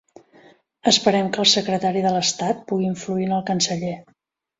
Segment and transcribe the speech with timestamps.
[0.91, 3.93] Esperem que el secretari de l'estat pugui influir en el canceller.